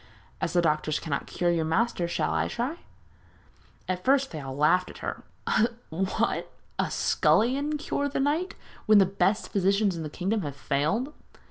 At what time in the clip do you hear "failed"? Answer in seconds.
10.55-11.13